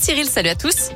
Cyril, 0.00 0.26
salut 0.28 0.48
à 0.48 0.54
tous. 0.54 0.92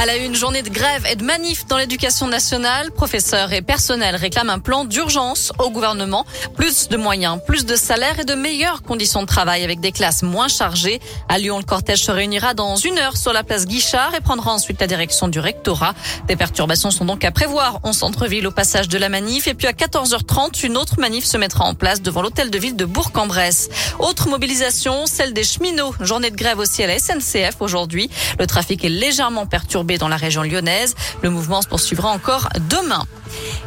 À 0.00 0.06
la 0.06 0.16
une 0.16 0.34
journée 0.34 0.62
de 0.62 0.70
grève 0.70 1.04
et 1.12 1.14
de 1.14 1.22
manif 1.22 1.66
dans 1.66 1.76
l'éducation 1.76 2.26
nationale, 2.26 2.90
professeurs 2.90 3.52
et 3.52 3.60
personnels 3.60 4.16
réclament 4.16 4.48
un 4.48 4.58
plan 4.58 4.86
d'urgence 4.86 5.52
au 5.58 5.68
gouvernement. 5.68 6.24
Plus 6.56 6.88
de 6.88 6.96
moyens, 6.96 7.38
plus 7.46 7.66
de 7.66 7.76
salaires 7.76 8.18
et 8.18 8.24
de 8.24 8.32
meilleures 8.32 8.82
conditions 8.82 9.20
de 9.20 9.26
travail 9.26 9.62
avec 9.62 9.78
des 9.80 9.92
classes 9.92 10.22
moins 10.22 10.48
chargées. 10.48 11.02
À 11.28 11.36
Lyon, 11.36 11.58
le 11.58 11.64
cortège 11.64 12.02
se 12.02 12.10
réunira 12.10 12.54
dans 12.54 12.76
une 12.76 12.98
heure 12.98 13.18
sur 13.18 13.34
la 13.34 13.44
place 13.44 13.66
Guichard 13.66 14.14
et 14.14 14.22
prendra 14.22 14.54
ensuite 14.54 14.80
la 14.80 14.86
direction 14.86 15.28
du 15.28 15.38
rectorat. 15.38 15.92
Des 16.28 16.36
perturbations 16.36 16.90
sont 16.90 17.04
donc 17.04 17.22
à 17.22 17.30
prévoir 17.30 17.80
en 17.82 17.92
centre-ville 17.92 18.46
au 18.46 18.52
passage 18.52 18.88
de 18.88 18.96
la 18.96 19.10
manif. 19.10 19.48
Et 19.48 19.54
puis 19.54 19.66
à 19.66 19.72
14h30, 19.72 20.64
une 20.64 20.78
autre 20.78 20.98
manif 20.98 21.26
se 21.26 21.36
mettra 21.36 21.66
en 21.66 21.74
place 21.74 22.00
devant 22.00 22.22
l'hôtel 22.22 22.48
de 22.48 22.58
ville 22.58 22.74
de 22.74 22.86
Bourg-en-Bresse. 22.86 23.68
Autre 23.98 24.30
mobilisation, 24.30 25.04
celle 25.04 25.34
des 25.34 25.44
cheminots. 25.44 25.94
Journée 26.00 26.30
de 26.30 26.36
grève 26.36 26.58
aussi 26.58 26.82
à 26.82 26.86
la 26.86 26.98
SNCF 26.98 27.60
aujourd'hui. 27.60 28.08
Le 28.38 28.46
trafic 28.46 28.82
est 28.82 28.88
légèrement 28.88 29.44
perturbé 29.44 29.89
dans 29.98 30.08
la 30.08 30.16
région 30.16 30.42
lyonnaise. 30.42 30.94
Le 31.22 31.30
mouvement 31.30 31.62
se 31.62 31.68
poursuivra 31.68 32.10
encore 32.10 32.48
demain. 32.68 33.06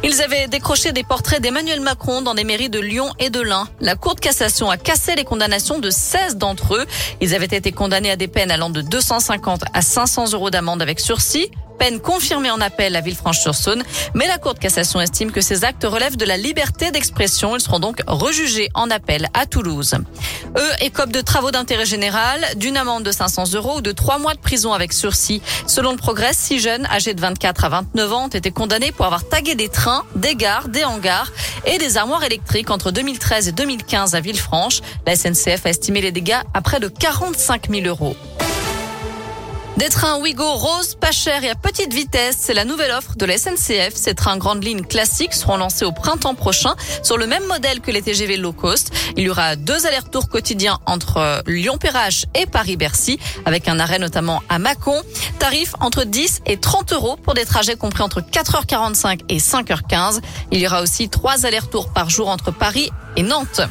Ils 0.02 0.20
avaient 0.22 0.48
décroché 0.48 0.92
des 0.92 1.02
portraits 1.02 1.40
d'Emmanuel 1.40 1.80
Macron 1.80 2.22
dans 2.22 2.34
des 2.34 2.44
mairies 2.44 2.68
de 2.68 2.80
Lyon 2.80 3.10
et 3.18 3.30
de 3.30 3.40
l'Ain. 3.40 3.68
La 3.80 3.96
Cour 3.96 4.14
de 4.14 4.20
cassation 4.20 4.70
a 4.70 4.76
cassé 4.76 5.14
les 5.14 5.24
condamnations 5.24 5.78
de 5.78 5.90
16 5.90 6.36
d'entre 6.36 6.74
eux. 6.76 6.86
Ils 7.20 7.34
avaient 7.34 7.46
été 7.46 7.72
condamnés 7.72 8.10
à 8.10 8.16
des 8.16 8.28
peines 8.28 8.50
allant 8.50 8.70
de 8.70 8.82
250 8.82 9.64
à 9.72 9.82
500 9.82 10.32
euros 10.32 10.50
d'amende 10.50 10.82
avec 10.82 11.00
sursis 11.00 11.50
peine 11.78 12.00
confirmée 12.00 12.50
en 12.50 12.60
appel 12.60 12.96
à 12.96 13.00
Villefranche-sur-Saône, 13.00 13.82
mais 14.14 14.26
la 14.26 14.38
Cour 14.38 14.54
de 14.54 14.58
cassation 14.58 15.00
estime 15.00 15.30
que 15.30 15.40
ces 15.40 15.64
actes 15.64 15.84
relèvent 15.84 16.16
de 16.16 16.24
la 16.24 16.36
liberté 16.36 16.90
d'expression. 16.90 17.56
Ils 17.56 17.60
seront 17.60 17.80
donc 17.80 18.02
rejugés 18.06 18.68
en 18.74 18.90
appel 18.90 19.28
à 19.34 19.46
Toulouse. 19.46 19.94
Eux 20.56 20.70
écopent 20.80 21.12
de 21.12 21.20
travaux 21.20 21.50
d'intérêt 21.50 21.86
général, 21.86 22.40
d'une 22.56 22.76
amende 22.76 23.02
de 23.02 23.12
500 23.12 23.52
euros 23.54 23.78
ou 23.78 23.80
de 23.80 23.92
trois 23.92 24.18
mois 24.18 24.34
de 24.34 24.38
prison 24.38 24.72
avec 24.72 24.92
sursis. 24.92 25.42
Selon 25.66 25.92
le 25.92 25.96
progrès, 25.96 26.32
six 26.32 26.60
jeunes 26.60 26.86
âgés 26.86 27.14
de 27.14 27.20
24 27.20 27.64
à 27.64 27.68
29 27.68 28.12
ans 28.12 28.24
ont 28.24 28.28
été 28.28 28.50
condamnés 28.50 28.92
pour 28.92 29.06
avoir 29.06 29.28
tagué 29.28 29.54
des 29.54 29.68
trains, 29.68 30.04
des 30.14 30.34
gares, 30.36 30.68
des 30.68 30.84
hangars 30.84 31.30
et 31.66 31.78
des 31.78 31.96
armoires 31.96 32.24
électriques 32.24 32.70
entre 32.70 32.90
2013 32.90 33.48
et 33.48 33.52
2015 33.52 34.14
à 34.14 34.20
Villefranche. 34.20 34.80
La 35.06 35.16
SNCF 35.16 35.66
a 35.66 35.70
estimé 35.70 36.00
les 36.00 36.12
dégâts 36.12 36.40
à 36.52 36.62
près 36.62 36.80
de 36.80 36.88
45 36.88 37.70
000 37.70 37.86
euros. 37.86 38.16
Des 39.76 39.88
trains 39.88 40.20
Ouigo 40.20 40.52
rose, 40.52 40.94
pas 40.94 41.10
cher 41.10 41.42
et 41.42 41.50
à 41.50 41.56
petite 41.56 41.92
vitesse, 41.92 42.36
c'est 42.38 42.54
la 42.54 42.64
nouvelle 42.64 42.92
offre 42.92 43.16
de 43.16 43.26
la 43.26 43.36
SNCF. 43.36 43.92
Ces 43.96 44.14
trains 44.14 44.36
grandes 44.36 44.62
lignes 44.62 44.84
classiques 44.84 45.34
seront 45.34 45.56
lancés 45.56 45.84
au 45.84 45.90
printemps 45.90 46.36
prochain 46.36 46.76
sur 47.02 47.18
le 47.18 47.26
même 47.26 47.44
modèle 47.46 47.80
que 47.80 47.90
les 47.90 48.00
TGV 48.00 48.36
low 48.36 48.52
cost. 48.52 48.92
Il 49.16 49.24
y 49.24 49.30
aura 49.30 49.56
deux 49.56 49.84
allers-retours 49.84 50.28
quotidiens 50.28 50.78
entre 50.86 51.42
Lyon-Perrache 51.48 52.26
et 52.36 52.46
Paris-Bercy 52.46 53.18
avec 53.46 53.66
un 53.66 53.80
arrêt 53.80 53.98
notamment 53.98 54.44
à 54.48 54.60
Mâcon. 54.60 55.02
Tarif 55.40 55.74
entre 55.80 56.04
10 56.04 56.42
et 56.46 56.56
30 56.56 56.92
euros 56.92 57.16
pour 57.16 57.34
des 57.34 57.44
trajets 57.44 57.74
compris 57.74 58.04
entre 58.04 58.20
4h45 58.20 59.22
et 59.28 59.38
5h15. 59.38 60.20
Il 60.52 60.60
y 60.60 60.68
aura 60.68 60.82
aussi 60.82 61.08
trois 61.08 61.46
allers-retours 61.46 61.92
par 61.92 62.10
jour 62.10 62.28
entre 62.28 62.52
Paris 62.52 62.90
et 63.16 63.24
Nantes. 63.24 63.62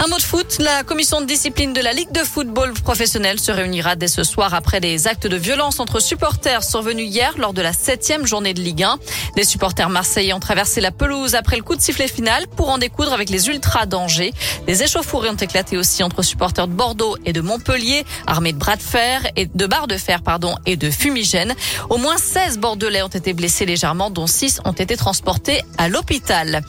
Un 0.00 0.06
mot 0.06 0.16
de 0.16 0.22
foot. 0.22 0.58
La 0.60 0.84
commission 0.84 1.20
de 1.20 1.26
discipline 1.26 1.72
de 1.72 1.80
la 1.80 1.92
Ligue 1.92 2.12
de 2.12 2.20
football 2.20 2.72
professionnel 2.72 3.40
se 3.40 3.50
réunira 3.50 3.96
dès 3.96 4.06
ce 4.06 4.22
soir 4.22 4.54
après 4.54 4.78
des 4.78 5.08
actes 5.08 5.26
de 5.26 5.36
violence 5.36 5.80
entre 5.80 5.98
supporters 5.98 6.62
survenus 6.62 7.10
hier 7.10 7.34
lors 7.36 7.52
de 7.52 7.62
la 7.62 7.72
septième 7.72 8.24
journée 8.24 8.54
de 8.54 8.60
Ligue 8.60 8.84
1. 8.84 8.96
Des 9.34 9.42
supporters 9.42 9.88
marseillais 9.88 10.32
ont 10.32 10.38
traversé 10.40 10.80
la 10.80 10.92
pelouse 10.92 11.34
après 11.34 11.56
le 11.56 11.64
coup 11.64 11.74
de 11.74 11.80
sifflet 11.80 12.06
final 12.06 12.46
pour 12.46 12.68
en 12.68 12.78
découdre 12.78 13.12
avec 13.12 13.28
les 13.28 13.48
ultras 13.48 13.86
d'Angers. 13.86 14.32
Des 14.68 14.84
échauffourées 14.84 15.30
ont 15.30 15.34
éclaté 15.34 15.76
aussi 15.76 16.04
entre 16.04 16.22
supporters 16.22 16.68
de 16.68 16.74
Bordeaux 16.74 17.16
et 17.24 17.32
de 17.32 17.40
Montpellier, 17.40 18.04
armés 18.28 18.52
de 18.52 18.58
bras 18.58 18.76
de 18.76 18.82
fer 18.82 19.26
et 19.34 19.46
de 19.46 19.66
barres 19.66 19.88
de 19.88 19.96
fer, 19.96 20.22
pardon, 20.22 20.54
et 20.64 20.76
de 20.76 20.92
fumigènes. 20.92 21.56
Au 21.90 21.96
moins 21.96 22.18
16 22.18 22.58
Bordelais 22.58 23.02
ont 23.02 23.08
été 23.08 23.32
blessés 23.32 23.66
légèrement, 23.66 24.10
dont 24.10 24.28
6 24.28 24.60
ont 24.64 24.72
été 24.72 24.96
transportés 24.96 25.62
à 25.76 25.88
l'hôpital. 25.88 26.62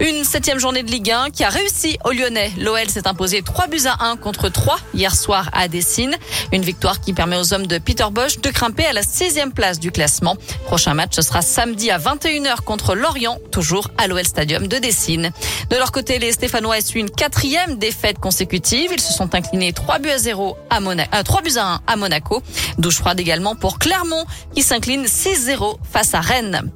Une 0.00 0.24
septième 0.24 0.58
journée 0.58 0.82
de 0.82 0.90
Ligue 0.90 1.12
1 1.12 1.30
qui 1.30 1.44
a 1.44 1.48
réussi 1.48 1.96
aux 2.04 2.10
Lyonnais. 2.10 2.50
L'OL 2.72 2.88
s'est 2.88 3.06
imposé 3.06 3.42
3 3.42 3.66
buts 3.66 3.82
à 3.84 4.06
1 4.06 4.16
contre 4.16 4.48
3 4.48 4.78
hier 4.94 5.14
soir 5.14 5.50
à 5.52 5.68
Dessine. 5.68 6.16
Une 6.52 6.62
victoire 6.62 7.02
qui 7.02 7.12
permet 7.12 7.36
aux 7.36 7.52
hommes 7.52 7.66
de 7.66 7.76
Peter 7.76 8.06
Bosch 8.10 8.38
de 8.38 8.48
grimper 8.48 8.86
à 8.86 8.94
la 8.94 9.02
sixième 9.02 9.52
place 9.52 9.78
du 9.78 9.90
classement. 9.90 10.36
Prochain 10.64 10.94
match, 10.94 11.10
ce 11.12 11.20
sera 11.20 11.42
samedi 11.42 11.90
à 11.90 11.98
21h 11.98 12.62
contre 12.62 12.94
Lorient, 12.94 13.36
toujours 13.50 13.90
à 13.98 14.06
l'OL 14.06 14.24
Stadium 14.24 14.68
de 14.68 14.78
Dessine. 14.78 15.32
De 15.68 15.76
leur 15.76 15.92
côté, 15.92 16.18
les 16.18 16.32
Stéphanois 16.32 16.78
essuient 16.78 17.00
une 17.00 17.10
quatrième 17.10 17.76
défaite 17.76 18.18
consécutive. 18.18 18.90
Ils 18.90 19.00
se 19.00 19.12
sont 19.12 19.34
inclinés 19.34 19.74
3 19.74 19.98
buts 19.98 20.08
à 20.08 20.16
0 20.16 20.56
à 20.70 20.80
Monaco, 20.80 21.10
euh, 21.14 21.22
3 21.22 21.42
buts 21.42 21.58
à 21.58 21.74
1 21.74 21.80
à 21.86 21.96
Monaco. 21.96 22.42
Douche 22.78 22.96
froide 22.96 23.20
également 23.20 23.54
pour 23.54 23.78
Clermont 23.78 24.24
qui 24.54 24.62
s'incline 24.62 25.04
6-0 25.04 25.76
face 25.92 26.14
à 26.14 26.22
Rennes. 26.22 26.70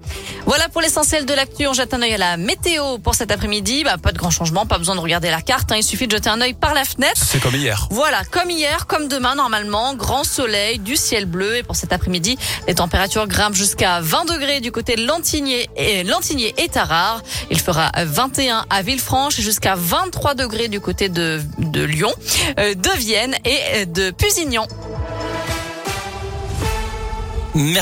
Voilà 0.46 0.68
pour 0.68 0.80
l'essentiel 0.80 1.26
de 1.26 1.34
l'actu. 1.34 1.66
On 1.66 1.72
jette 1.72 1.92
un 1.92 2.00
œil 2.02 2.14
à 2.14 2.18
la 2.18 2.36
météo 2.36 2.98
pour 2.98 3.16
cet 3.16 3.32
après-midi. 3.32 3.82
Bah, 3.82 3.96
pas 4.00 4.12
de 4.12 4.18
grand 4.18 4.30
changement, 4.30 4.64
pas 4.64 4.78
besoin 4.78 4.94
de 4.94 5.00
regarder 5.00 5.28
la 5.28 5.42
carte. 5.42 5.72
Hein. 5.72 5.76
Il 5.78 5.82
suffit 5.82 6.06
de 6.06 6.12
jeter 6.12 6.30
un 6.30 6.40
œil 6.40 6.54
par 6.54 6.72
la 6.72 6.84
fenêtre. 6.84 7.20
C'est 7.20 7.40
comme 7.40 7.56
hier. 7.56 7.88
Voilà, 7.90 8.22
comme 8.24 8.48
hier, 8.48 8.86
comme 8.86 9.08
demain 9.08 9.34
normalement. 9.34 9.94
Grand 9.94 10.22
soleil, 10.22 10.78
du 10.78 10.94
ciel 10.94 11.26
bleu. 11.26 11.56
Et 11.56 11.62
pour 11.64 11.74
cet 11.74 11.92
après-midi, 11.92 12.38
les 12.68 12.76
températures 12.76 13.26
grimpent 13.26 13.56
jusqu'à 13.56 14.00
20 14.00 14.26
degrés 14.26 14.60
du 14.60 14.70
côté 14.70 14.94
de 14.94 15.04
Lantigné 15.04 15.68
et 15.76 16.04
Lantigné 16.04 16.54
et 16.58 16.68
Tarare. 16.68 17.22
Il 17.50 17.60
fera 17.60 17.90
21 17.96 18.66
à 18.70 18.82
Villefranche 18.82 19.40
et 19.40 19.42
jusqu'à 19.42 19.74
23 19.76 20.34
degrés 20.34 20.68
du 20.68 20.78
côté 20.78 21.08
de, 21.08 21.42
de 21.58 21.82
Lyon, 21.82 22.12
euh, 22.60 22.74
de 22.74 22.90
Vienne 22.96 23.34
et 23.44 23.86
de 23.86 24.12
Pusignan. 24.12 24.68
Merci. 27.56 27.74